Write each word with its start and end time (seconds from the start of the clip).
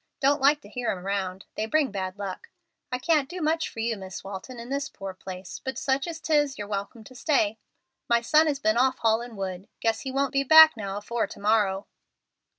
Don't 0.19 0.41
like 0.41 0.61
to 0.61 0.67
hear 0.67 0.89
'em 0.89 1.05
round. 1.05 1.45
They 1.55 1.67
bring 1.67 1.91
bad 1.91 2.17
luck. 2.17 2.49
I 2.91 2.97
can't 2.97 3.29
do 3.29 3.39
much 3.39 3.69
for 3.69 3.79
you, 3.81 3.95
Miss 3.95 4.23
Walton, 4.23 4.59
in 4.59 4.69
this 4.69 4.89
poor 4.89 5.13
place. 5.13 5.59
But 5.63 5.77
such 5.77 6.07
as 6.07 6.19
'tis 6.19 6.57
you're 6.57 6.65
welcome 6.65 7.03
to 7.03 7.13
stay. 7.13 7.59
My 8.09 8.21
son 8.21 8.47
has 8.47 8.57
been 8.57 8.77
off 8.77 8.97
haulin' 8.97 9.35
wood; 9.35 9.67
guess 9.79 9.99
he 9.99 10.11
won't 10.11 10.33
be 10.33 10.43
back 10.43 10.75
now 10.75 10.97
afore 10.97 11.27
to 11.27 11.39
morrow." 11.39 11.85